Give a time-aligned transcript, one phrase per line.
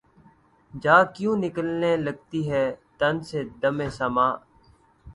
[0.73, 2.65] جاں کیوں نکلنے لگتی ہے
[2.99, 4.31] تن سے‘ دمِ سماع